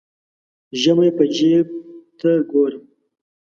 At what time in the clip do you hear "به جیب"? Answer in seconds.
1.17-1.67